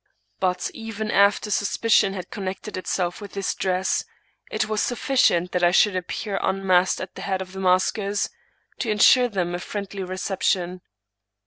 [0.39, 4.03] But, even after suspicion had con nected itself with this dress,
[4.49, 8.27] it was sufficient that I should appear unmasked at the head of the maskers,
[8.79, 10.81] to insure them a friendly reception.